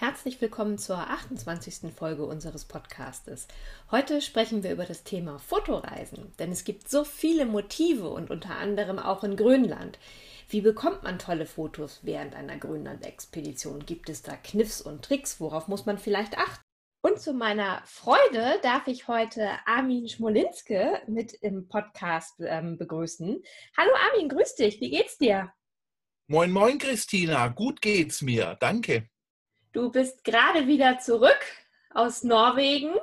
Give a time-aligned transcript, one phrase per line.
[0.00, 1.92] Herzlich willkommen zur 28.
[1.94, 3.46] Folge unseres Podcastes.
[3.90, 8.56] Heute sprechen wir über das Thema Fotoreisen, denn es gibt so viele Motive und unter
[8.56, 9.98] anderem auch in Grönland.
[10.48, 13.84] Wie bekommt man tolle Fotos während einer Grönland-Expedition?
[13.84, 15.38] Gibt es da Kniffs und Tricks?
[15.38, 16.64] Worauf muss man vielleicht achten?
[17.02, 23.42] Und zu meiner Freude darf ich heute Armin Schmolinske mit im Podcast ähm, begrüßen.
[23.76, 24.80] Hallo Armin, grüß dich.
[24.80, 25.52] Wie geht's dir?
[26.26, 27.48] Moin, moin, Christina.
[27.48, 28.56] Gut geht's mir.
[28.60, 29.06] Danke.
[29.72, 31.40] Du bist gerade wieder zurück
[31.90, 32.94] aus Norwegen.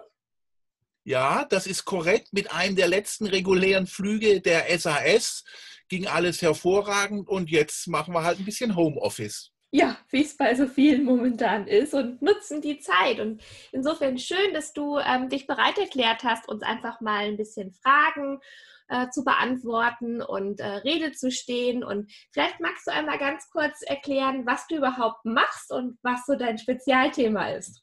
[1.05, 2.33] Ja, das ist korrekt.
[2.33, 5.45] Mit einem der letzten regulären Flüge der SAS
[5.87, 9.53] ging alles hervorragend und jetzt machen wir halt ein bisschen Homeoffice.
[9.71, 13.21] Ja, wie es bei so vielen momentan ist und nutzen die Zeit.
[13.21, 17.71] Und insofern schön, dass du ähm, dich bereit erklärt hast, uns einfach mal ein bisschen
[17.71, 18.41] Fragen
[18.87, 21.83] äh, zu beantworten und äh, Rede zu stehen.
[21.83, 26.35] Und vielleicht magst du einmal ganz kurz erklären, was du überhaupt machst und was so
[26.35, 27.81] dein Spezialthema ist.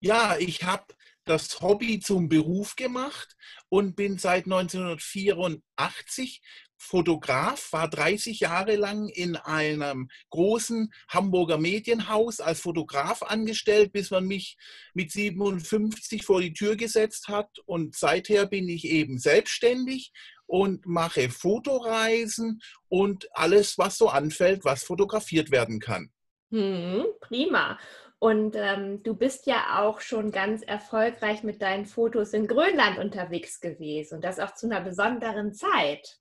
[0.00, 0.84] Ja, ich habe
[1.24, 3.34] das Hobby zum Beruf gemacht
[3.68, 6.42] und bin seit 1984
[6.76, 14.26] Fotograf, war 30 Jahre lang in einem großen Hamburger Medienhaus als Fotograf angestellt, bis man
[14.26, 14.56] mich
[14.92, 17.58] mit 57 vor die Tür gesetzt hat.
[17.66, 20.12] Und seither bin ich eben selbstständig
[20.46, 26.10] und mache Fotoreisen und alles, was so anfällt, was fotografiert werden kann.
[26.50, 27.78] Hm, prima.
[28.18, 33.60] Und ähm, du bist ja auch schon ganz erfolgreich mit deinen Fotos in Grönland unterwegs
[33.60, 36.18] gewesen und das auch zu einer besonderen Zeit.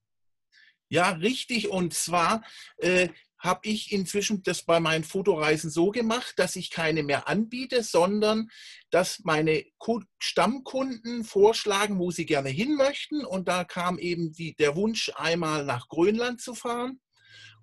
[0.90, 1.70] Ja, richtig.
[1.70, 2.44] Und zwar
[2.78, 3.10] äh,
[3.44, 8.50] habe ich inzwischen das bei meinen Fotoreisen so gemacht, dass ich keine mehr anbiete, sondern
[8.90, 9.66] dass meine
[10.20, 13.26] Stammkunden vorschlagen, wo sie gerne hin möchten.
[13.26, 17.02] Und da kam eben die, der Wunsch, einmal nach Grönland zu fahren.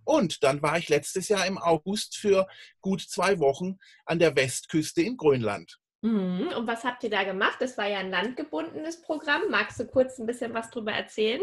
[0.04, 2.47] Und dann war ich letztes Jahr im August für
[2.81, 5.78] gut zwei Wochen an der Westküste in Grönland.
[6.02, 6.48] Mhm.
[6.56, 7.56] Und was habt ihr da gemacht?
[7.60, 9.42] Das war ja ein landgebundenes Programm.
[9.50, 11.42] Magst du kurz ein bisschen was darüber erzählen?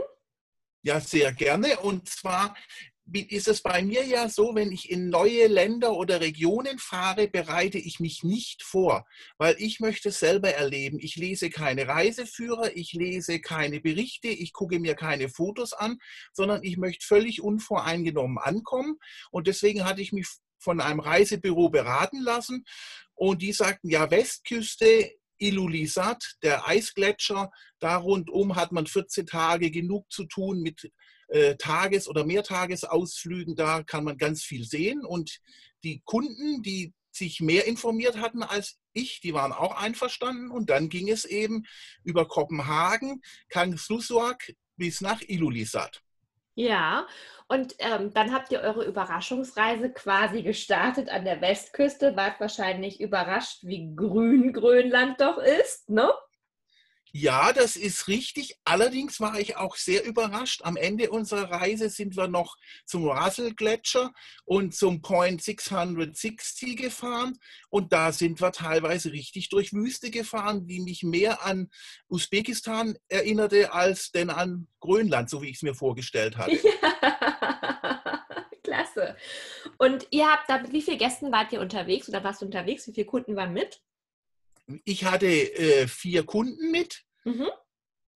[0.84, 1.80] Ja, sehr gerne.
[1.80, 2.56] Und zwar
[3.14, 7.78] ist es bei mir ja so, wenn ich in neue Länder oder Regionen fahre, bereite
[7.78, 9.06] ich mich nicht vor,
[9.38, 11.00] weil ich möchte es selber erleben.
[11.00, 16.00] Ich lese keine Reiseführer, ich lese keine Berichte, ich gucke mir keine Fotos an,
[16.34, 18.98] sondern ich möchte völlig unvoreingenommen ankommen.
[19.32, 20.28] Und deswegen hatte ich mich
[20.60, 22.66] von einem Reisebüro beraten lassen
[23.14, 27.52] und die sagten, ja, Westküste Ilulissat, der Eisgletscher.
[27.80, 30.92] Da rundum hat man 14 Tage genug zu tun mit
[31.30, 33.56] äh, Tages- oder Mehrtagesausflügen.
[33.56, 35.06] Da kann man ganz viel sehen.
[35.06, 35.40] Und
[35.84, 40.52] die Kunden, die sich mehr informiert hatten als ich, die waren auch einverstanden.
[40.52, 41.64] Und dann ging es eben
[42.04, 46.02] über Kopenhagen, Kangerlussuaq bis nach Ilulissat.
[46.60, 47.06] Ja,
[47.48, 53.60] und ähm, dann habt ihr eure Überraschungsreise quasi gestartet an der Westküste, wart wahrscheinlich überrascht,
[53.62, 56.12] wie grün Grönland doch ist, ne?
[57.20, 58.60] Ja, das ist richtig.
[58.64, 60.62] Allerdings war ich auch sehr überrascht.
[60.64, 64.14] Am Ende unserer Reise sind wir noch zum Russell-Gletscher
[64.46, 67.40] und zum Point 660 gefahren.
[67.70, 71.72] Und da sind wir teilweise richtig durch Wüste gefahren, die mich mehr an
[72.08, 76.60] Usbekistan erinnerte als denn an Grönland, so wie ich es mir vorgestellt hatte.
[77.02, 78.24] Ja.
[78.64, 79.16] Klasse.
[79.78, 82.86] Und ihr habt da, mit wie vielen Gästen wart ihr unterwegs oder warst du unterwegs?
[82.88, 83.82] Wie viele Kunden waren mit?
[84.84, 87.07] Ich hatte äh, vier Kunden mit.
[87.28, 87.50] Mhm.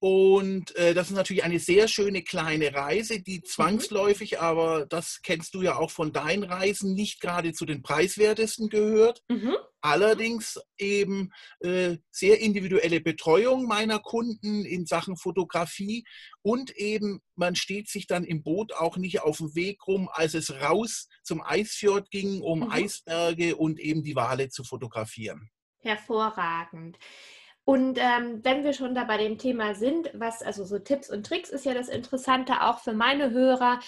[0.04, 3.46] Und äh, das ist natürlich eine sehr schöne kleine Reise, die mhm.
[3.46, 4.38] zwangsläufig, mhm.
[4.40, 9.22] aber das kennst du ja auch von deinen Reisen, nicht gerade zu den preiswertesten gehört.
[9.30, 9.56] Mhm.
[9.80, 16.04] Allerdings eben äh, sehr individuelle Betreuung meiner Kunden in Sachen Fotografie
[16.42, 20.34] und eben man steht sich dann im Boot auch nicht auf dem Weg rum, als
[20.34, 22.72] es raus zum Eisfjord ging, um mhm.
[22.72, 25.52] Eisberge und eben die Wale zu fotografieren.
[25.78, 26.98] Hervorragend.
[27.64, 31.26] Und ähm, wenn wir schon da bei dem Thema sind, was also so Tipps und
[31.26, 33.80] Tricks ist ja das Interessante auch für meine Hörer.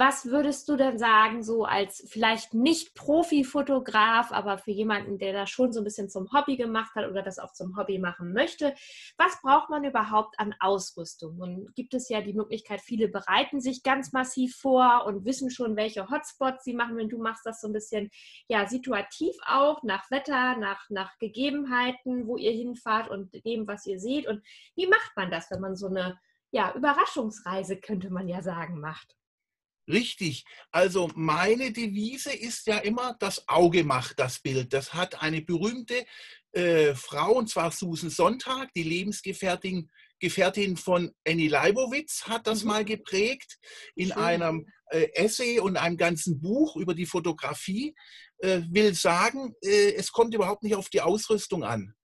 [0.00, 5.50] Was würdest du denn sagen, so als vielleicht nicht Profi-Fotograf, aber für jemanden, der das
[5.50, 8.74] schon so ein bisschen zum Hobby gemacht hat oder das auch zum Hobby machen möchte?
[9.18, 11.38] Was braucht man überhaupt an Ausrüstung?
[11.38, 15.76] Und gibt es ja die Möglichkeit, viele bereiten sich ganz massiv vor und wissen schon,
[15.76, 16.96] welche Hotspots sie machen.
[16.96, 18.08] Wenn du machst das so ein bisschen
[18.48, 24.00] ja, situativ auch, nach Wetter, nach, nach Gegebenheiten, wo ihr hinfahrt und dem, was ihr
[24.00, 24.26] seht.
[24.26, 24.42] Und
[24.76, 26.18] wie macht man das, wenn man so eine
[26.52, 29.19] ja, Überraschungsreise, könnte man ja sagen, macht?
[29.90, 30.44] Richtig.
[30.70, 34.72] Also meine Devise ist ja immer, das Auge macht das Bild.
[34.72, 36.04] Das hat eine berühmte
[36.52, 39.90] äh, Frau, und zwar Susan Sonntag, die Lebensgefährtin
[40.20, 42.68] Gefährtin von Annie Leibowitz, hat das mhm.
[42.68, 43.58] mal geprägt
[43.94, 44.18] in Schön.
[44.18, 47.94] einem äh, Essay und einem ganzen Buch über die Fotografie.
[48.38, 51.94] Äh, will sagen, äh, es kommt überhaupt nicht auf die Ausrüstung an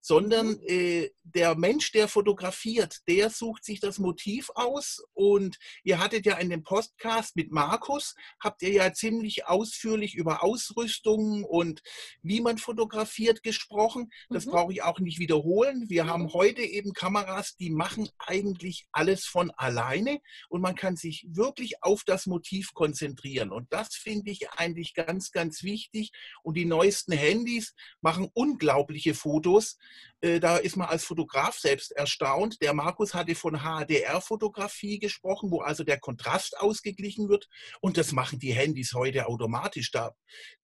[0.00, 0.60] sondern mhm.
[0.66, 5.04] äh, der Mensch, der fotografiert, der sucht sich das Motiv aus.
[5.14, 10.44] Und ihr hattet ja in dem Podcast mit Markus, habt ihr ja ziemlich ausführlich über
[10.44, 11.82] Ausrüstung und
[12.22, 14.10] wie man fotografiert gesprochen.
[14.28, 14.50] Das mhm.
[14.50, 15.88] brauche ich auch nicht wiederholen.
[15.88, 16.08] Wir mhm.
[16.08, 21.82] haben heute eben Kameras, die machen eigentlich alles von alleine und man kann sich wirklich
[21.82, 23.50] auf das Motiv konzentrieren.
[23.50, 26.12] Und das finde ich eigentlich ganz, ganz wichtig.
[26.42, 29.78] Und die neuesten Handys machen unglaubliche Fotos.
[30.20, 32.60] Äh, da ist man als Fotograf selbst erstaunt.
[32.62, 37.48] Der Markus hatte von HDR-Fotografie gesprochen, wo also der Kontrast ausgeglichen wird.
[37.80, 39.90] Und das machen die Handys heute automatisch.
[39.90, 40.14] Da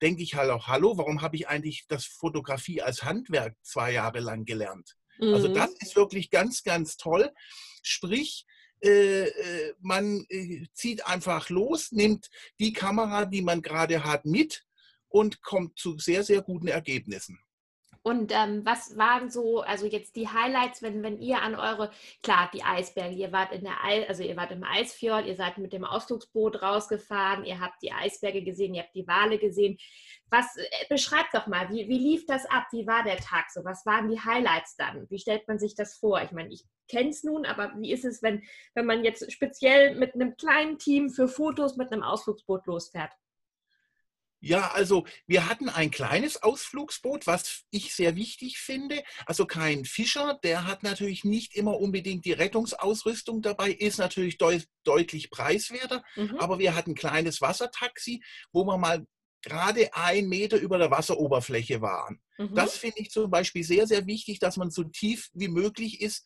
[0.01, 4.21] denke ich halt auch, hallo, warum habe ich eigentlich das Fotografie als Handwerk zwei Jahre
[4.21, 4.97] lang gelernt?
[5.21, 5.35] Also mhm.
[5.35, 7.31] Also das ist wirklich ganz, ganz toll.
[7.83, 8.47] Sprich,
[8.83, 10.27] äh, äh, man
[10.73, 14.65] zieht einfach los, nimmt die Kamera, die man gerade hat, mit
[15.09, 17.39] und kommt zu sehr, sehr guten Ergebnissen.
[18.05, 21.91] Und ähm, was waren so, also jetzt die Highlights, wenn, wenn ihr an eure,
[22.23, 25.59] klar, die Eisberge, ihr wart in der Eis, also ihr wart im Eisfjord, ihr seid
[25.59, 29.79] mit dem Ausflugsboot rausgefahren, ihr habt die Eisberge gesehen, ihr habt die Wale gesehen.
[30.31, 32.67] Was äh, beschreibt doch mal, wie, wie lief das ab?
[32.73, 33.65] Wie war der Tag so?
[33.65, 35.09] Was waren die Highlights dann?
[35.09, 36.21] Wie stellt man sich das vor?
[36.23, 38.43] Ich meine, ich kenne es nun, aber wie ist es, wenn,
[38.75, 43.13] wenn man jetzt speziell mit einem kleinen Team für Fotos mit einem Ausflugsboot losfährt?
[44.45, 49.05] Ja, also wir hatten ein kleines Ausflugsboot, was ich sehr wichtig finde.
[49.25, 54.67] Also kein Fischer, der hat natürlich nicht immer unbedingt die Rettungsausrüstung dabei, ist natürlich deut
[54.83, 56.03] deutlich preiswerter.
[56.17, 56.39] Mhm.
[56.39, 58.21] Aber wir hatten ein kleines Wassertaxi,
[58.53, 59.07] wo wir mal
[59.43, 62.21] gerade ein Meter über der Wasseroberfläche waren.
[62.37, 62.55] Mhm.
[62.57, 66.25] Das finde ich zum Beispiel sehr, sehr wichtig, dass man so tief wie möglich ist.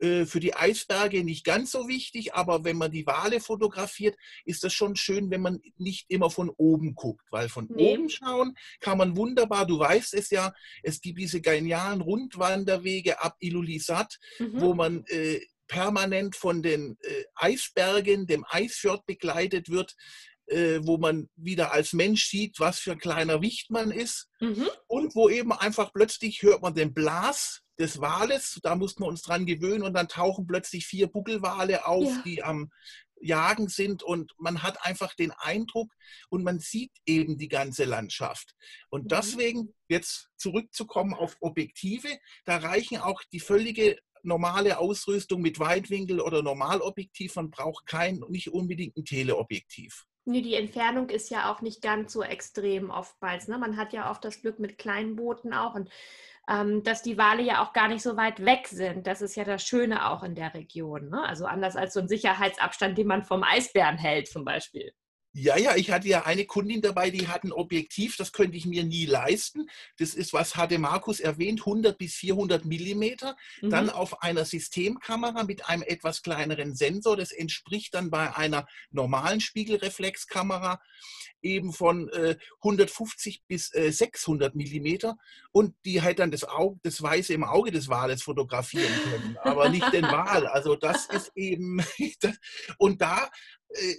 [0.00, 4.62] Äh, für die Eisberge nicht ganz so wichtig, aber wenn man die Wale fotografiert, ist
[4.62, 7.94] das schon schön, wenn man nicht immer von oben guckt, weil von nee.
[7.94, 10.52] oben schauen kann man wunderbar, du weißt es ja,
[10.82, 14.60] es gibt diese genialen Rundwanderwege ab Ilulissat, mhm.
[14.60, 19.96] wo man äh, permanent von den äh, Eisbergen, dem Eisfjord begleitet wird,
[20.46, 24.28] äh, wo man wieder als Mensch sieht, was für ein kleiner Wicht man ist.
[24.40, 24.68] Mhm.
[24.86, 29.22] Und wo eben einfach plötzlich hört man den Blas des Wales, da mussten wir uns
[29.22, 32.22] dran gewöhnen und dann tauchen plötzlich vier Buckelwale auf, ja.
[32.24, 32.70] die am
[33.20, 35.92] Jagen sind und man hat einfach den Eindruck
[36.28, 38.54] und man sieht eben die ganze Landschaft.
[38.90, 39.08] Und mhm.
[39.08, 42.08] deswegen jetzt zurückzukommen auf Objektive,
[42.44, 47.36] da reichen auch die völlige normale Ausrüstung mit Weitwinkel oder Normalobjektiv.
[47.36, 50.04] Man braucht kein, nicht unbedingt ein Teleobjektiv.
[50.24, 53.48] Nee, die Entfernung ist ja auch nicht ganz so extrem oftmals.
[53.48, 53.56] Ne?
[53.56, 55.88] Man hat ja oft das Glück mit kleinen Booten auch und
[56.82, 59.06] dass die Wale ja auch gar nicht so weit weg sind.
[59.06, 61.10] Das ist ja das Schöne auch in der Region.
[61.10, 61.22] Ne?
[61.22, 64.92] Also anders als so ein Sicherheitsabstand, den man vom Eisbären hält zum Beispiel.
[65.32, 68.64] Ja, ja, ich hatte ja eine Kundin dabei, die hat ein Objektiv, das könnte ich
[68.64, 69.68] mir nie leisten.
[69.98, 73.36] Das ist, was hatte Markus erwähnt, 100 bis 400 Millimeter.
[73.60, 73.70] Mhm.
[73.70, 77.16] Dann auf einer Systemkamera mit einem etwas kleineren Sensor.
[77.16, 80.80] Das entspricht dann bei einer normalen Spiegelreflexkamera
[81.42, 85.16] eben von äh, 150 bis äh, 600 Millimeter.
[85.52, 89.68] Und die halt dann das, Auge, das Weiße im Auge des Wales fotografieren können, aber
[89.68, 90.46] nicht den Wal.
[90.46, 91.84] Also das ist eben,
[92.78, 93.30] und da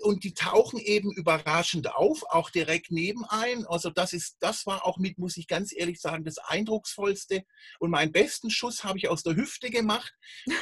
[0.02, 3.66] und die tauchen eben überraschend auf, auch direkt nebenein.
[3.68, 7.44] Also das ist, das war auch mit, muss ich ganz ehrlich sagen, das eindrucksvollste.
[7.80, 10.14] Und meinen besten Schuss habe ich aus der Hüfte gemacht.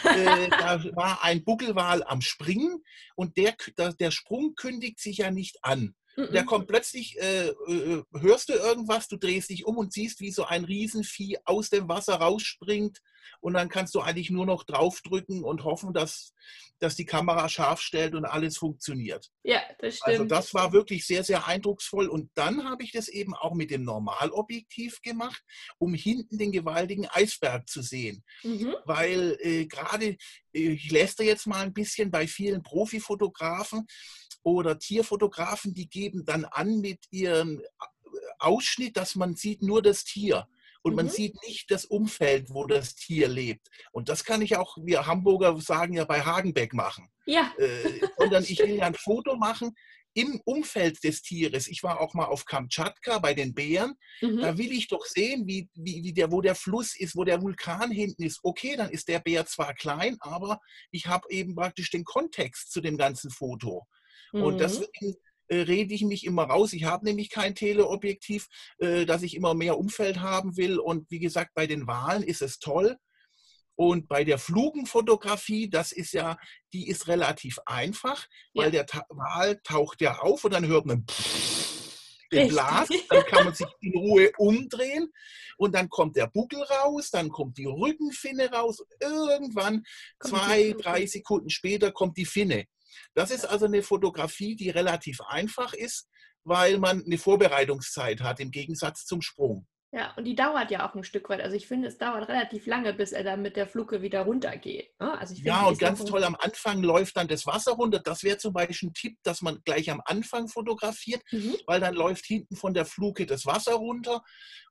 [0.04, 2.84] äh, da war ein Buckelwal am Springen
[3.16, 5.96] und der, der Sprung kündigt sich ja nicht an.
[6.18, 10.32] Der kommt plötzlich, äh, äh, hörst du irgendwas, du drehst dich um und siehst, wie
[10.32, 13.02] so ein Riesenvieh aus dem Wasser rausspringt
[13.40, 16.34] und dann kannst du eigentlich nur noch draufdrücken und hoffen, dass,
[16.80, 19.30] dass die Kamera scharf stellt und alles funktioniert.
[19.44, 20.32] Ja, das Also stimmt.
[20.32, 22.08] das war wirklich sehr, sehr eindrucksvoll.
[22.08, 25.42] Und dann habe ich das eben auch mit dem Normalobjektiv gemacht,
[25.78, 28.24] um hinten den gewaltigen Eisberg zu sehen.
[28.44, 28.76] Mhm.
[28.86, 30.18] Weil äh, gerade, äh,
[30.54, 33.88] ich lästere jetzt mal ein bisschen bei vielen Profifotografen
[34.44, 37.62] oder Tierfotografen, die geben dann an mit ihrem
[38.40, 40.48] Ausschnitt, dass man sieht nur das Tier.
[40.84, 41.10] Und man Mhm.
[41.12, 43.68] sieht nicht das Umfeld, wo das Tier lebt.
[43.92, 48.44] Und das kann ich auch, wir Hamburger sagen ja bei Hagenbeck machen Ja, äh, sondern
[48.44, 49.74] ich will ja ein Foto machen
[50.14, 51.68] im Umfeld des Tieres.
[51.68, 53.94] Ich war auch mal auf Kamtschatka bei den Bären.
[54.22, 54.42] mhm.
[54.42, 57.40] Da will ich doch sehen, wie, wie, wie der, wo der Fluss ist, wo der
[57.42, 58.40] Vulkan hinten ist.
[58.42, 62.82] Okay, dann ist der Bär zwar klein, aber ich habe eben praktisch den Kontext zu
[62.82, 63.86] dem ganzen Foto.
[64.34, 64.58] Und Mhm.
[64.58, 65.16] deswegen
[65.48, 66.74] äh, rede ich mich immer raus.
[66.74, 68.48] Ich habe nämlich kein Teleobjektiv,
[68.80, 70.80] äh, dass ich immer mehr Umfeld haben will.
[70.80, 72.98] Und wie gesagt, bei den Walen ist es toll.
[73.76, 76.38] Und bei der Flugenfotografie, das ist ja,
[76.74, 78.26] die ist relativ einfach,
[78.56, 78.72] weil Ja.
[78.72, 81.06] der Ta Wal taucht ja auf und dann hört man
[82.32, 82.48] den.
[82.50, 85.14] Blas, dann kann man sich in Ruhe umdrehen
[85.58, 89.84] und dann kommt der Buckel raus, dann kommt die Rückenfinne raus irgendwann
[90.20, 92.66] Kommt zwei, drei Sekunden später kommt die Finne.
[93.14, 96.08] Das ist also eine Fotografie, die relativ einfach ist,
[96.44, 99.68] weil man eine Vorbereitungszeit hat im Gegensatz zum Sprung.
[99.94, 101.40] Ja, und die dauert ja auch ein Stück weit.
[101.40, 104.92] Also ich finde, es dauert relativ lange, bis er dann mit der Fluke wieder runtergeht.
[105.00, 105.18] ne?
[105.18, 108.00] Also ich Ja, und ganz toll, am Anfang läuft dann das Wasser runter.
[108.00, 111.56] Das wäre zum Beispiel ein Tipp, dass man gleich am Anfang fotografiert, Mhm.
[111.68, 114.22] weil dann läuft hinten von der Fluke das Wasser runter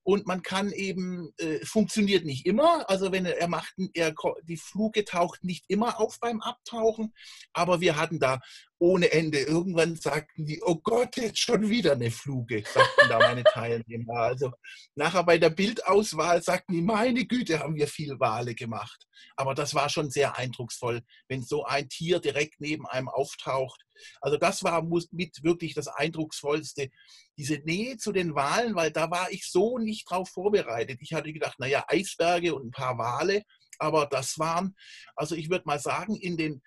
[0.03, 2.89] und man kann eben, äh, funktioniert nicht immer.
[2.91, 4.13] Also wenn er, er macht, er,
[4.45, 7.15] die Fluke taucht nicht immer auf beim Abtauchen,
[7.55, 8.39] aber wir hatten da
[8.79, 9.41] ohne Ende.
[9.41, 14.15] Irgendwann sagten die, oh Gott, jetzt schon wieder eine Fluke, sagten da meine Teilnehmer.
[14.15, 14.53] Also
[14.95, 19.07] nachher bei der Bildauswahl sagten die, meine Güte, haben wir viel Wale gemacht.
[19.37, 23.83] Aber das war schon sehr eindrucksvoll, wenn so ein Tier direkt neben einem auftaucht.
[24.21, 26.91] Also das war mit wirklich das Eindrucksvollste,
[27.39, 30.99] diese Nähe zu den Walen, weil da war ich so nicht drauf vorbereitet.
[31.01, 33.43] Ich hatte gedacht, naja, Eisberge und ein paar Wale,
[33.79, 34.75] aber das waren,
[35.15, 36.63] also ich würde mal sagen, in den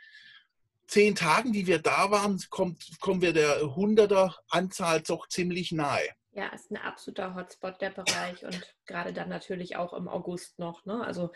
[0.90, 6.10] zehn Tagen, die wir da waren, kommt, kommen wir der hunderter Anzahl doch ziemlich nahe.
[6.32, 10.86] Ja, ist ein absoluter Hotspot der Bereich und gerade dann natürlich auch im August noch.
[10.86, 11.04] Ne?
[11.06, 11.32] Also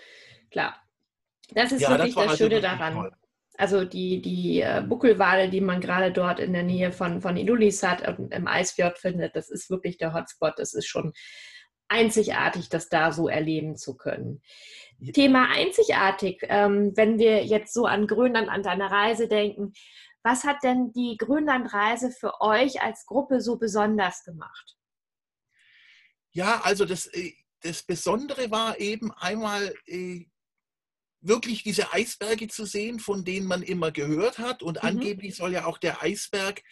[0.51, 0.81] klar,
[1.51, 2.93] das ist Ja, das wirklich war das, also Schöne wirklich daran.
[2.93, 3.12] toll.
[3.55, 8.07] Also die, die äh, Buckelwale, die man gerade dort in der Nähe von, von Ilulissat
[8.17, 10.53] und im Eisfjord findet, das ist wirklich der Hotspot.
[10.57, 11.13] Das ist schon
[11.88, 14.41] einzigartig, das da so erleben zu können.
[15.13, 19.73] Thema einzigartig, ähm, wenn wir jetzt so an Grönland, an deine Reise denken,
[20.23, 24.77] was hat denn die Grönlandreise für euch als Gruppe so besonders gemacht?
[26.31, 30.25] Ja, also das, äh, das Besondere war eben einmal äh,
[31.21, 34.63] wirklich diese Eisberge zu sehen, von denen man immer gehört hat.
[34.63, 34.89] Und Mhm.
[34.89, 36.63] angeblich soll ja auch der Eisberg,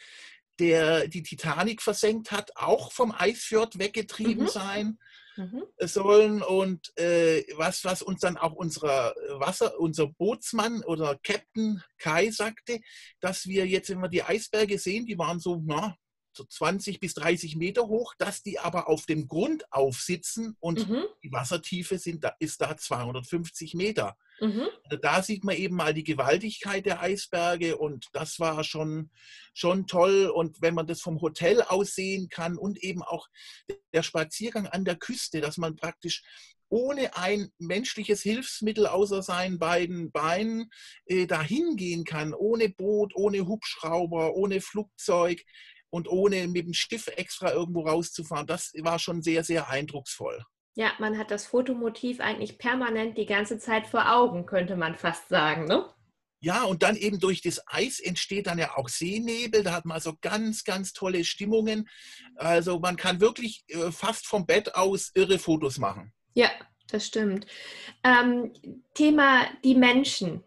[0.60, 4.50] der die Titanic versenkt hat, auch vom Eisfjord weggetrieben Mhm.
[4.50, 5.00] sein
[5.38, 5.64] Mhm.
[5.80, 6.42] sollen.
[6.42, 12.80] Und äh, was, was uns dann auch unser Wasser, unser Bootsmann oder Captain Kai sagte,
[13.20, 15.96] dass wir jetzt, wenn wir die Eisberge sehen, die waren so, na,
[16.34, 21.04] so 20 bis 30 Meter hoch, dass die aber auf dem Grund aufsitzen und Mhm.
[21.24, 24.16] die Wassertiefe sind, da, ist da 250 Meter.
[24.40, 24.68] Mhm.
[24.84, 29.12] Also Da sieht man eben mal die Gewaltigkeit der Eisberge und das war schon,
[29.54, 30.32] schon toll.
[30.34, 33.28] Und wenn man das vom Hotel aus sehen kann und eben auch
[33.94, 36.24] der Spaziergang an der Küste, dass man praktisch
[36.70, 40.72] ohne ein menschliches Hilfsmittel außer seinen beiden Beinen
[41.06, 45.44] äh, dahin gehen kann, ohne Boot, ohne Hubschrauber, ohne Flugzeug
[45.92, 50.44] und ohne mit dem Schiff extra irgendwo rauszufahren, das war schon sehr, sehr eindrucksvoll.
[50.74, 55.28] Ja, man hat das Fotomotiv eigentlich permanent die ganze Zeit vor Augen, könnte man fast
[55.28, 55.86] sagen, ne?
[56.44, 59.62] Ja, und dann eben durch das Eis entsteht dann ja auch Seenebel.
[59.62, 61.88] Da hat man also ganz, ganz tolle Stimmungen.
[62.36, 66.12] Also man kann wirklich äh, fast vom Bett aus irre Fotos machen.
[66.34, 66.50] Ja,
[66.90, 67.46] das stimmt.
[68.04, 68.54] Ähm,
[68.96, 70.44] Thema die Menschen.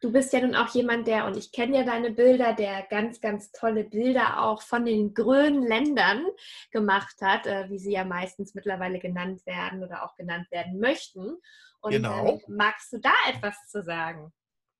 [0.00, 3.20] Du bist ja nun auch jemand, der, und ich kenne ja deine Bilder, der ganz,
[3.20, 6.26] ganz tolle Bilder auch von den grünen Ländern
[6.70, 11.36] gemacht hat, äh, wie sie ja meistens mittlerweile genannt werden oder auch genannt werden möchten.
[11.80, 12.26] Und Genau.
[12.26, 14.32] ähm, magst du da etwas zu sagen?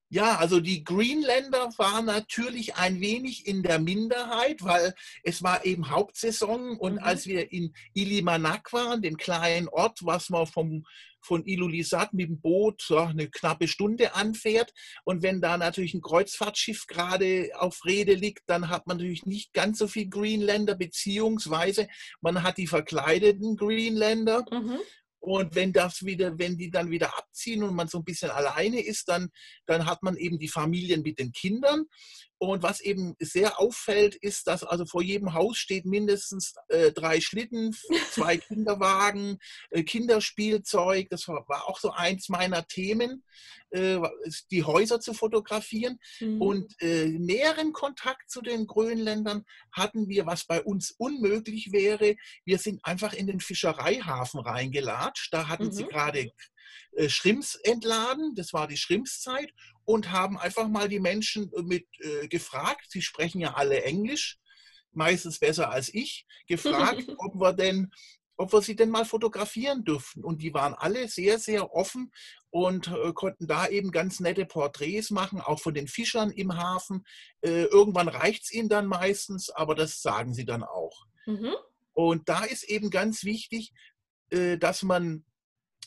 [0.08, 4.94] Ja, also die Greenländer waren natürlich ein wenig in der Minderheit, weil
[5.24, 6.98] es war eben Hauptsaison und Mhm.
[7.00, 10.84] als wir in Ilimanak waren, dem kleinen Ort, was man vom,
[11.20, 14.72] von Ilulissat mit dem Boot ja, eine knappe Stunde anfährt
[15.02, 19.52] und wenn da natürlich ein Kreuzfahrtschiff gerade auf Rede liegt, dann hat man natürlich nicht
[19.54, 21.88] ganz so viel Greenländer, beziehungsweise
[22.20, 24.78] man hat die verkleideten Greenländer Mhm.
[25.26, 28.80] Und wenn das wieder, wenn die dann wieder abziehen und man so ein bisschen alleine
[28.80, 29.30] ist, dann,
[29.66, 31.86] dann hat man eben die Familien mit den Kindern.
[32.38, 37.20] Und was eben sehr auffällt, ist, dass also vor jedem Haus steht mindestens äh, drei
[37.20, 37.74] Schlitten,
[38.10, 39.38] zwei Kinderwagen,
[39.70, 41.08] äh, Kinderspielzeug.
[41.08, 43.24] Das war, war, auch so eins meiner Themen,
[43.70, 43.98] äh,
[44.50, 45.98] die Häuser zu fotografieren.
[46.20, 46.42] Mhm.
[46.42, 52.16] Und äh, näheren Kontakt zu den Grönländern hatten wir, was bei uns unmöglich wäre.
[52.44, 55.32] Wir sind einfach in den Fischereihafen reingelatscht.
[55.32, 55.72] Da hatten mhm.
[55.72, 56.30] sie gerade
[56.96, 59.52] äh, Schrimps entladen, das war die Schrimpszeit,
[59.86, 64.38] und haben einfach mal die Menschen äh, mit äh, gefragt, sie sprechen ja alle Englisch,
[64.92, 67.90] meistens besser als ich, gefragt, ob wir denn
[68.38, 70.22] ob wir sie denn mal fotografieren dürften.
[70.22, 72.12] Und die waren alle sehr, sehr offen
[72.50, 77.06] und äh, konnten da eben ganz nette Porträts machen, auch von den Fischern im Hafen.
[77.40, 81.06] Äh, irgendwann reicht es ihnen dann meistens, aber das sagen sie dann auch.
[81.24, 81.54] Mhm.
[81.94, 83.72] Und da ist eben ganz wichtig,
[84.28, 85.24] äh, dass man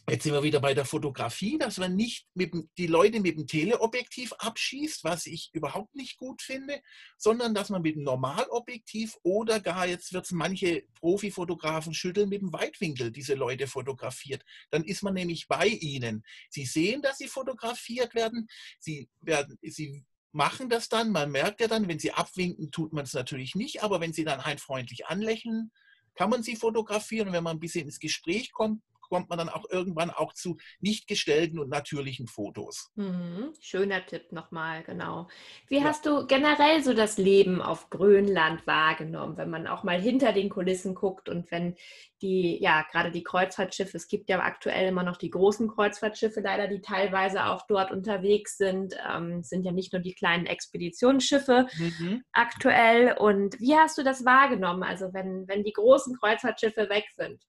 [0.08, 3.48] Jetzt sind wir wieder bei der Fotografie, dass man nicht mit, die Leute mit dem
[3.48, 6.82] Teleobjektiv abschießt, was ich überhaupt nicht gut finde,
[7.18, 12.42] sondern dass man mit dem Normalobjektiv oder gar, jetzt wird es manche Profifotografen schütteln, mit
[12.42, 14.44] dem Weitwinkel diese Leute fotografiert.
[14.72, 16.24] Dann ist man nämlich bei ihnen.
[16.50, 18.48] Sie sehen, dass sie fotografiert werden.
[18.80, 21.12] Sie, werden, sie machen das dann.
[21.12, 23.84] Man merkt ja dann, wenn sie abwinken, tut man es natürlich nicht.
[23.84, 25.72] Aber wenn sie dann ein freundlich anlächeln,
[26.16, 27.28] kann man sie fotografieren.
[27.28, 30.58] Und wenn man ein bisschen ins Gespräch kommt, kommt man dann auch irgendwann auch zu
[30.80, 32.92] nicht gestellten und natürlichen Fotos.
[32.96, 33.54] Mhm.
[33.60, 35.28] Schöner Tipp nochmal, genau.
[35.68, 35.84] Wie ja.
[35.84, 40.50] hast du generell so das Leben auf Grönland wahrgenommen, wenn man auch mal hinter den
[40.50, 41.76] Kulissen guckt und wenn
[42.22, 46.68] die, ja, gerade die Kreuzfahrtschiffe, es gibt ja aktuell immer noch die großen Kreuzfahrtschiffe leider,
[46.68, 52.24] die teilweise auch dort unterwegs sind, ähm, sind ja nicht nur die kleinen Expeditionsschiffe mhm.
[52.34, 53.16] aktuell.
[53.18, 57.42] Und wie hast du das wahrgenommen, also wenn, wenn die großen Kreuzfahrtschiffe weg sind?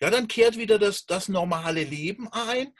[0.00, 2.72] Ja, dann kehrt wieder das, das normale Leben ein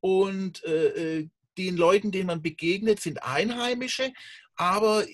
[0.00, 4.12] und äh, äh, den Leuten, denen man begegnet, sind Einheimische.
[4.56, 5.04] Aber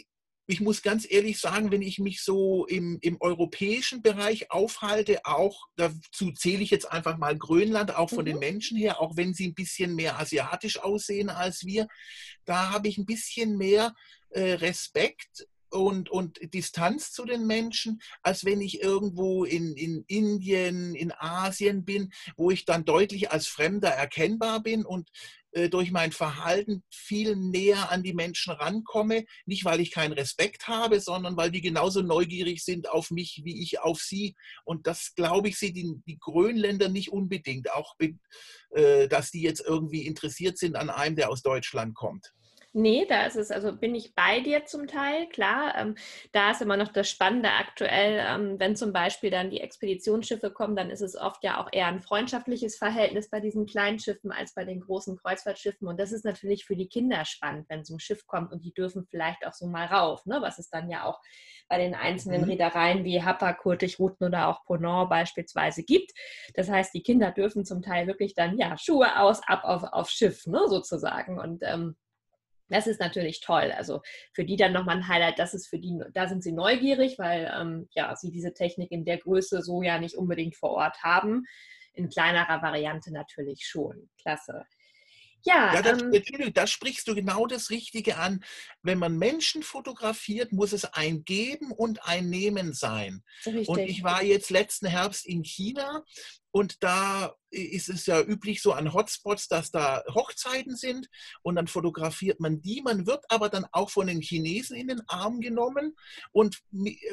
[0.51, 5.67] ich muss ganz ehrlich sagen, wenn ich mich so im, im europäischen Bereich aufhalte, auch
[5.77, 8.27] dazu zähle ich jetzt einfach mal Grönland, auch von mhm.
[8.27, 11.87] den Menschen her, auch wenn sie ein bisschen mehr asiatisch aussehen als wir,
[12.47, 13.95] da habe ich ein bisschen mehr
[14.31, 20.95] äh, Respekt und, und Distanz zu den Menschen, als wenn ich irgendwo in, in Indien,
[20.95, 25.11] in Asien bin, wo ich dann deutlich als Fremder erkennbar bin und
[25.53, 29.25] äh, durch mein Verhalten viel näher an die Menschen rankomme.
[29.47, 33.63] Nicht, weil ich keinen Respekt habe, sondern weil die genauso neugierig sind auf mich, wie
[33.63, 34.37] ich auf sie.
[34.65, 37.97] Und das, glaube ich, sehen die, die Grönländer nicht unbedingt, auch
[38.71, 42.35] äh, dass die jetzt irgendwie interessiert sind an einem, der aus Deutschland kommt.
[42.75, 45.75] Nee, da ist es, also bin ich bei dir zum Teil, klar.
[45.77, 45.95] Ähm,
[46.33, 50.77] da ist immer noch das Spannende aktuell, ähm, wenn zum Beispiel dann die Expeditionsschiffe kommen,
[50.77, 54.53] dann ist es oft ja auch eher ein freundschaftliches Verhältnis bei diesen kleinen Schiffen als
[54.53, 55.89] bei den großen Kreuzfahrtschiffen.
[55.89, 58.75] Und das ist natürlich für die Kinder spannend, wenn so ein Schiff kommt und die
[58.75, 60.39] dürfen vielleicht auch so mal rauf, ne?
[60.43, 61.19] was es dann ja auch
[61.69, 62.51] bei den einzelnen mhm.
[62.51, 66.13] Reedereien wie Hapag, Kurtig, Ruten oder auch Ponant beispielsweise gibt.
[66.55, 70.11] Das heißt, die Kinder dürfen zum Teil wirklich dann ja Schuhe aus, ab auf, auf
[70.11, 71.39] Schiff, ne, sozusagen.
[71.39, 71.97] Und ähm,
[72.69, 73.73] das ist natürlich toll.
[73.77, 74.03] Also
[74.33, 77.53] für die dann nochmal ein Highlight, das ist für die, da sind sie neugierig, weil
[77.59, 81.45] ähm, ja, sie diese Technik in der Größe so ja nicht unbedingt vor Ort haben.
[81.95, 84.09] In kleinerer Variante natürlich schon.
[84.21, 84.65] Klasse.
[85.45, 88.45] Ja, ja das, ähm, da sprichst du genau das Richtige an.
[88.83, 93.23] Wenn man Menschen fotografiert, muss es ein Geben und ein Nehmen sein.
[93.47, 93.69] Richtig.
[93.69, 96.05] Und ich war jetzt letzten Herbst in China
[96.59, 101.09] und da ist es ja üblich so an Hotspots, dass da Hochzeiten sind
[101.43, 102.83] und dann fotografiert man die.
[102.83, 105.95] Man wird aber dann auch von den Chinesen in den Arm genommen
[106.33, 106.59] und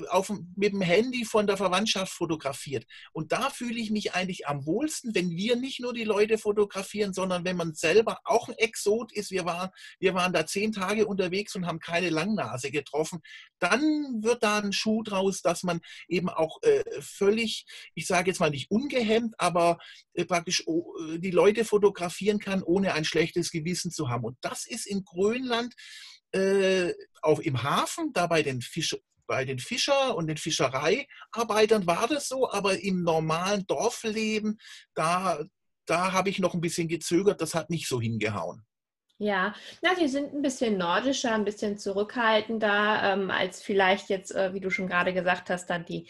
[0.10, 2.86] auf, mit dem Handy von der Verwandtschaft fotografiert.
[3.13, 7.13] Und da fühle ich mich eigentlich am wohlsten, wenn wir nicht nur die Leute fotografieren,
[7.13, 9.31] sondern wenn man selber auch ein Exot ist.
[9.31, 13.21] Wir waren, wir waren da zehn Tage unterwegs und haben keine Langnase getroffen.
[13.60, 13.81] Dann
[14.21, 15.79] wird da ein Schuh draus, dass man
[16.10, 19.77] eben auch äh, völlig, ich sage jetzt mal nicht ungehemmt, aber
[20.13, 24.23] äh, praktisch äh, die Leute fotografieren kann, ohne ein schlechtes Gewissen zu haben.
[24.23, 25.73] Und das ist in Grönland
[26.31, 28.95] äh, auch im Hafen, da bei den Fisch,
[29.27, 34.59] bei den Fischer und den Fischereiarbeitern war das so, aber im normalen Dorfleben,
[34.93, 35.43] da,
[35.85, 38.65] da habe ich noch ein bisschen gezögert, das hat nicht so hingehauen.
[39.17, 44.53] Ja, na, die sind ein bisschen nordischer, ein bisschen zurückhaltender ähm, als vielleicht jetzt, äh,
[44.53, 46.09] wie du schon gerade gesagt hast, dann die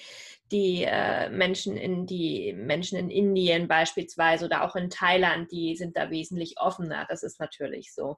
[0.51, 5.97] die äh, Menschen in die Menschen in Indien beispielsweise oder auch in Thailand, die sind
[5.97, 7.05] da wesentlich offener.
[7.09, 8.17] Das ist natürlich so.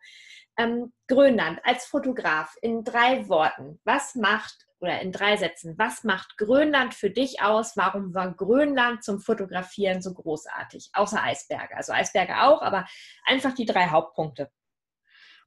[0.57, 3.79] Ähm, Grönland als Fotograf in drei Worten.
[3.83, 7.75] Was macht oder in drei Sätzen, was macht Grönland für dich aus?
[7.77, 10.89] Warum war Grönland zum Fotografieren so großartig?
[10.93, 11.75] Außer Eisberge.
[11.75, 12.85] Also Eisberge auch, aber
[13.25, 14.51] einfach die drei Hauptpunkte.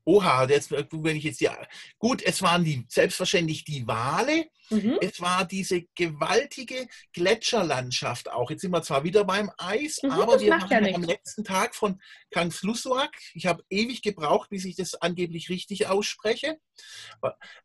[0.04, 1.56] Oha, jetzt, wenn ich jetzt ja.
[1.98, 4.46] Gut, es waren die, selbstverständlich die Wale.
[4.70, 4.98] Mhm.
[5.00, 8.50] Es war diese gewaltige Gletscherlandschaft auch.
[8.50, 11.74] Jetzt sind wir zwar wieder beim Eis, mhm, aber wir waren ja am letzten Tag
[11.74, 13.10] von Kangslusuak.
[13.34, 16.58] Ich habe ewig gebraucht, bis ich das angeblich richtig ausspreche.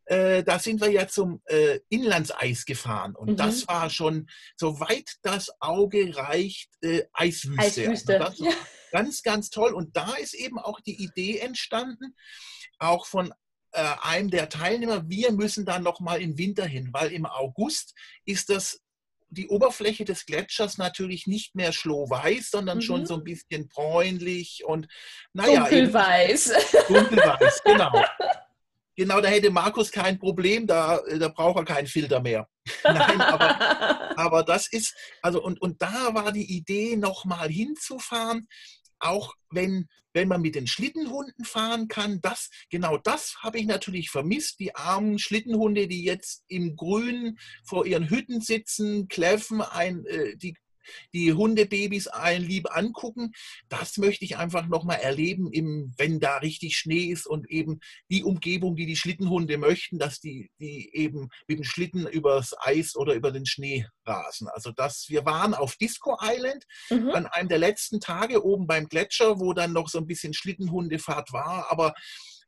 [0.05, 3.37] Äh, da sind wir ja zum äh, Inlandseis gefahren und mhm.
[3.37, 7.61] das war schon, soweit das Auge reicht, äh, Eiswüste.
[7.61, 8.25] Eiswüste.
[8.25, 8.61] Also das, ja.
[8.95, 9.73] Ganz, ganz toll.
[9.73, 12.15] Und da ist eben auch die Idee entstanden,
[12.79, 13.33] auch von
[13.73, 18.49] äh, einem der Teilnehmer, wir müssen da nochmal im Winter hin, weil im August ist
[18.49, 18.79] das
[19.27, 22.83] die Oberfläche des Gletschers natürlich nicht mehr schlohweiß, sondern mhm.
[22.83, 24.87] schon so ein bisschen bräunlich und
[25.33, 25.59] naja.
[25.61, 26.53] Dunkelweiß.
[26.87, 28.01] Dunkelweiß, genau.
[28.95, 32.47] Genau, da hätte Markus kein Problem, da, da braucht er keinen Filter mehr.
[32.85, 38.47] Nein, aber, aber das ist, also und, und da war die Idee, nochmal hinzufahren,
[39.05, 44.09] auch wenn, wenn man mit den Schlittenhunden fahren kann, das, genau das habe ich natürlich
[44.09, 44.59] vermisst.
[44.59, 50.55] Die armen Schlittenhunde, die jetzt im Grün vor ihren Hütten sitzen, kläffen, ein, äh, die
[51.13, 53.31] die Hundebabys ein lieb angucken.
[53.69, 58.23] Das möchte ich einfach nochmal erleben, im, wenn da richtig Schnee ist und eben die
[58.23, 63.13] Umgebung, die die Schlittenhunde möchten, dass die, die eben mit dem Schlitten übers Eis oder
[63.13, 64.47] über den Schnee rasen.
[64.49, 67.09] Also das, wir waren auf Disco Island mhm.
[67.11, 71.33] an einem der letzten Tage oben beim Gletscher, wo dann noch so ein bisschen Schlittenhundefahrt
[71.33, 71.93] war, aber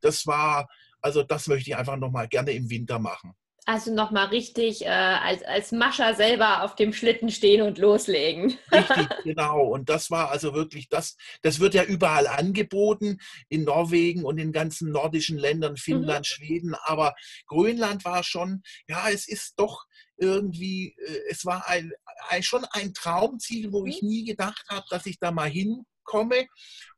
[0.02, 0.68] das war,
[1.02, 3.34] also das möchte ich einfach nochmal gerne im Winter machen.
[3.70, 8.58] Also nochmal richtig äh, als, als Mascher selber auf dem Schlitten stehen und loslegen.
[8.72, 9.62] Richtig, genau.
[9.62, 13.18] Und das war also wirklich das, das wird ja überall angeboten,
[13.50, 15.78] in Norwegen und in ganzen nordischen Ländern, mhm.
[15.78, 16.24] Finnland, mhm.
[16.24, 16.76] Schweden.
[16.86, 17.14] Aber
[17.48, 21.92] Grönland war schon, ja, es ist doch irgendwie, äh, es war ein,
[22.30, 24.08] ein, schon ein Traumziel, wo ich mhm.
[24.08, 26.48] nie gedacht habe, dass ich da mal hin komme.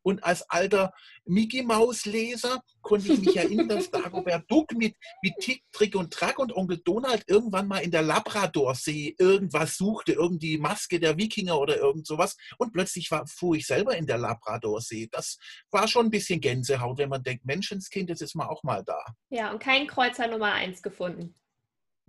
[0.01, 0.93] Und als alter
[1.25, 6.13] Mickey Maus Leser konnte ich mich erinnern, dass Dagobert Duck mit, mit Tick, Trick und
[6.13, 11.59] Track und Onkel Donald irgendwann mal in der Labradorsee irgendwas suchte, irgendwie Maske der Wikinger
[11.59, 12.37] oder irgend sowas.
[12.57, 15.09] Und plötzlich war, fuhr ich selber in der Labradorsee.
[15.11, 15.37] Das
[15.69, 19.03] war schon ein bisschen Gänsehaut, wenn man denkt, Menschenskind, jetzt ist man auch mal da.
[19.29, 21.35] Ja, und kein Kreuzer Nummer 1 gefunden.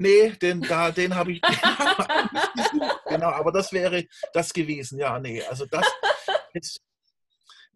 [0.03, 1.43] Nee, den, da, den habe ich,
[3.07, 4.99] genau, aber das wäre das gewesen.
[4.99, 5.85] Ja, nee, also das,
[6.55, 6.81] jetzt,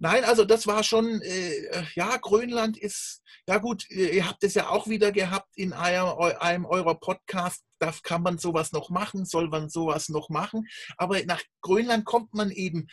[0.05, 4.69] Nein, also das war schon, äh, ja, Grönland ist, ja gut, ihr habt es ja
[4.69, 6.09] auch wieder gehabt in einem,
[6.41, 11.25] einem eurer Podcasts, da kann man sowas noch machen, soll man sowas noch machen, aber
[11.25, 12.87] nach Grönland kommt man eben,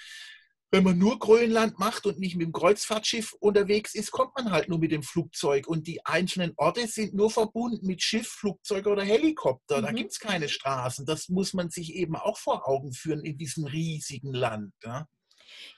[0.71, 4.69] wenn man nur Grönland macht und nicht mit dem Kreuzfahrtschiff unterwegs ist, kommt man halt
[4.69, 9.04] nur mit dem Flugzeug und die einzelnen Orte sind nur verbunden mit Schiff, Flugzeug oder
[9.04, 9.82] Helikopter, mhm.
[9.86, 13.38] da gibt es keine Straßen, das muss man sich eben auch vor Augen führen in
[13.38, 14.71] diesem riesigen Land.
[14.82, 15.10] Ja?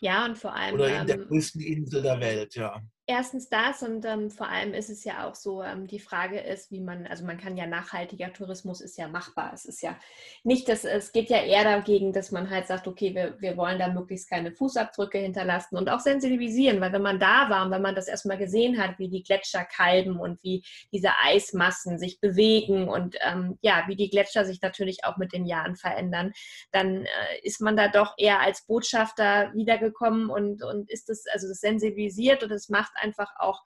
[0.04, 0.76] Ja, und vor allem.
[0.76, 4.74] Oder in der ähm, größten Insel der Welt, ja erstens das und ähm, vor allem
[4.74, 7.68] ist es ja auch so, ähm, die Frage ist, wie man, also man kann ja
[7.68, 9.52] nachhaltiger Tourismus ist ja machbar.
[9.54, 9.98] Es ist ja
[10.44, 13.78] nicht, dass es geht ja eher dagegen, dass man halt sagt, okay, wir, wir wollen
[13.78, 17.82] da möglichst keine Fußabdrücke hinterlassen und auch sensibilisieren, weil wenn man da war und wenn
[17.82, 20.64] man das erstmal gesehen hat, wie die Gletscher kalben und wie
[20.94, 25.46] diese Eismassen sich bewegen und ähm, ja, wie die Gletscher sich natürlich auch mit den
[25.46, 26.32] Jahren verändern,
[26.72, 27.10] dann äh,
[27.44, 32.44] ist man da doch eher als Botschafter wiedergekommen und, und ist das, also das sensibilisiert
[32.44, 33.62] und es macht macht einfach auch,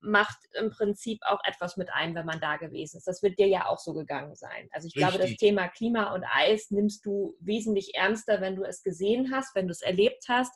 [0.00, 3.06] macht im Prinzip auch etwas mit ein, wenn man da gewesen ist.
[3.06, 4.68] Das wird dir ja auch so gegangen sein.
[4.72, 5.08] Also ich Richtig.
[5.08, 9.54] glaube, das Thema Klima und Eis nimmst du wesentlich ernster, wenn du es gesehen hast,
[9.54, 10.52] wenn du es erlebt hast,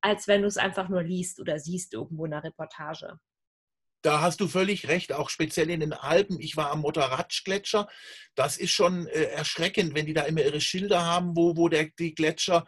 [0.00, 3.18] als wenn du es einfach nur liest oder siehst irgendwo in einer Reportage.
[4.02, 6.40] Da hast du völlig recht, auch speziell in den Alpen.
[6.40, 7.88] Ich war am Motaratsch-Gletscher.
[8.36, 11.88] Das ist schon äh, erschreckend, wenn die da immer ihre Schilder haben, wo, wo der,
[11.98, 12.64] die Gletscher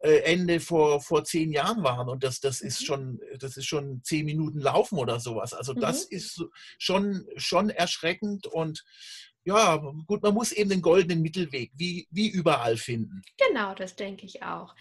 [0.00, 2.08] Ende vor, vor zehn Jahren waren.
[2.08, 2.84] Und das, das ist mhm.
[2.84, 5.52] schon, das ist schon zehn Minuten Laufen oder sowas.
[5.52, 6.16] Also das mhm.
[6.16, 6.44] ist
[6.78, 8.84] schon, schon erschreckend und
[9.44, 13.22] ja, gut, man muss eben den goldenen Mittelweg wie, wie überall finden.
[13.48, 14.74] Genau, das denke ich auch.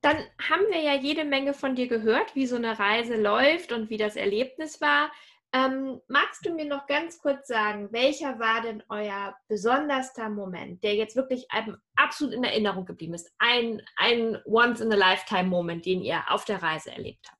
[0.00, 3.90] Dann haben wir ja jede Menge von dir gehört, wie so eine Reise läuft und
[3.90, 5.10] wie das Erlebnis war.
[5.54, 10.96] Ähm, magst du mir noch ganz kurz sagen, welcher war denn euer besonderster Moment, der
[10.96, 11.46] jetzt wirklich
[11.94, 13.32] absolut in Erinnerung geblieben ist?
[13.38, 17.38] Ein, ein Once-in-a-Lifetime-Moment, den ihr auf der Reise erlebt habt?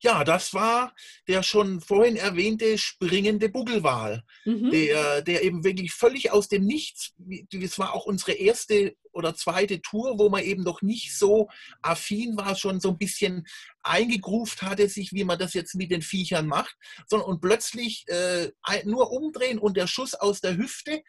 [0.00, 0.94] Ja, das war
[1.26, 4.70] der schon vorhin erwähnte springende Buckelwal, mhm.
[4.70, 9.82] der, der eben wirklich völlig aus dem Nichts, das war auch unsere erste oder zweite
[9.82, 11.48] Tour, wo man eben noch nicht so
[11.82, 13.46] affin war, schon so ein bisschen
[13.88, 18.50] eingegruft hatte, sich, wie man das jetzt mit den Viechern macht, sondern und plötzlich äh,
[18.84, 21.02] nur umdrehen und der Schuss aus der Hüfte.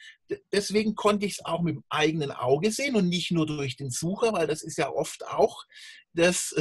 [0.51, 3.89] Deswegen konnte ich es auch mit dem eigenen Auge sehen und nicht nur durch den
[3.89, 5.65] Sucher, weil das ist ja oft auch
[6.13, 6.55] das,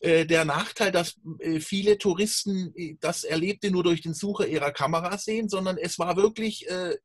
[0.00, 4.72] äh, der Nachteil, dass äh, viele Touristen äh, das Erlebte nur durch den Sucher ihrer
[4.72, 6.96] Kamera sehen, sondern es war wirklich äh,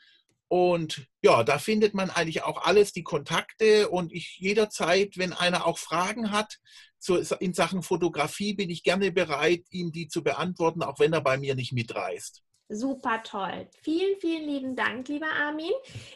[0.49, 3.89] Und ja, da findet man eigentlich auch alles, die Kontakte.
[3.89, 6.59] Und ich jederzeit, wenn einer auch Fragen hat
[6.99, 11.21] zu, in Sachen Fotografie, bin ich gerne bereit, ihm die zu beantworten, auch wenn er
[11.21, 12.43] bei mir nicht mitreist.
[12.73, 13.67] Super toll.
[13.83, 15.73] Vielen, vielen lieben Dank, lieber Armin.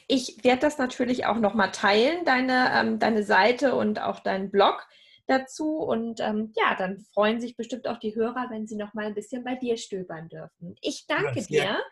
[0.07, 4.87] Ich werde das natürlich auch nochmal teilen, deine, ähm, deine Seite und auch deinen Blog
[5.27, 5.79] dazu.
[5.79, 9.43] Und ähm, ja, dann freuen sich bestimmt auch die Hörer, wenn sie nochmal ein bisschen
[9.43, 10.77] bei dir stöbern dürfen.
[10.81, 11.83] Ich danke ja, dir.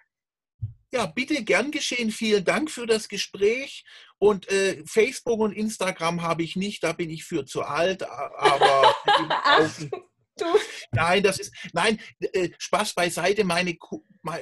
[0.92, 2.12] Ja, bitte gern geschehen.
[2.12, 3.84] Vielen Dank für das Gespräch.
[4.18, 8.04] Und äh, Facebook und Instagram habe ich nicht, da bin ich für zu alt.
[8.04, 8.94] Aber
[10.42, 10.58] Du.
[10.92, 13.76] Nein, das ist, nein, äh, Spaß beiseite, meine,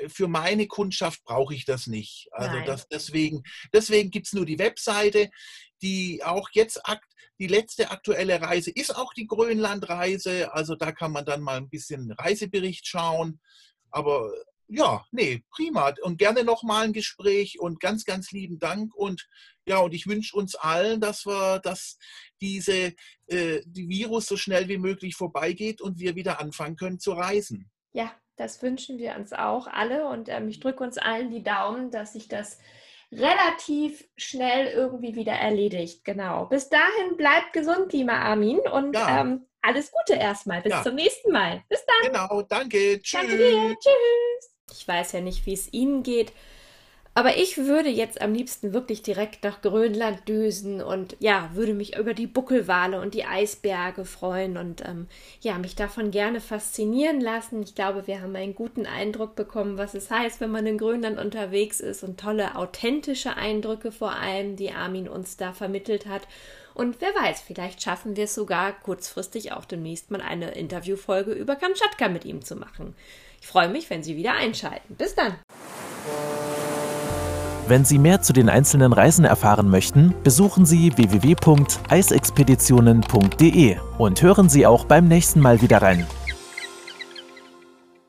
[0.09, 2.29] für meine Kundschaft brauche ich das nicht.
[2.33, 5.31] Also das, deswegen, deswegen gibt es nur die Webseite,
[5.83, 7.07] die auch jetzt akt,
[7.39, 10.53] die letzte aktuelle Reise ist auch die Grönlandreise.
[10.53, 13.41] Also da kann man dann mal ein bisschen Reisebericht schauen.
[13.91, 14.31] Aber
[14.71, 15.93] ja, nee, prima.
[16.03, 18.95] Und gerne nochmal ein Gespräch und ganz, ganz lieben Dank.
[18.95, 19.27] Und
[19.67, 21.99] ja, und ich wünsche uns allen, dass wir, dass
[22.41, 22.95] diese
[23.27, 27.71] äh, die Virus so schnell wie möglich vorbeigeht und wir wieder anfangen können zu reisen.
[27.93, 30.07] Ja, das wünschen wir uns auch alle.
[30.07, 32.59] Und ähm, ich drücke uns allen die Daumen, dass sich das
[33.13, 36.05] relativ schnell irgendwie wieder erledigt.
[36.05, 36.47] Genau.
[36.47, 38.61] Bis dahin bleibt gesund, lieber Armin.
[38.61, 39.21] Und ja.
[39.21, 40.63] ähm, alles Gute erstmal.
[40.63, 40.83] Bis ja.
[40.83, 41.63] zum nächsten Mal.
[41.69, 42.13] Bis dann.
[42.13, 43.01] Genau, danke.
[43.03, 43.21] Tschüss.
[43.21, 43.77] Danke dir.
[43.79, 44.51] Tschüss.
[44.73, 46.33] Ich weiß ja nicht, wie es Ihnen geht.
[47.13, 51.97] Aber ich würde jetzt am liebsten wirklich direkt nach Grönland düsen und ja, würde mich
[51.99, 55.09] über die Buckelwale und die Eisberge freuen und ähm,
[55.41, 57.65] ja, mich davon gerne faszinieren lassen.
[57.65, 61.19] Ich glaube, wir haben einen guten Eindruck bekommen, was es heißt, wenn man in Grönland
[61.19, 66.23] unterwegs ist und tolle, authentische Eindrücke vor allem, die Armin uns da vermittelt hat.
[66.75, 71.57] Und wer weiß, vielleicht schaffen wir es sogar kurzfristig auch demnächst mal eine Interviewfolge über
[71.57, 72.95] Kamtschatka mit ihm zu machen.
[73.41, 74.97] Ich freue mich, wenn Sie wieder einschalten.
[74.97, 75.35] Bis dann.
[77.67, 84.67] Wenn Sie mehr zu den einzelnen Reisen erfahren möchten, besuchen Sie www.eisexpeditionen.de und hören Sie
[84.67, 86.05] auch beim nächsten Mal wieder rein.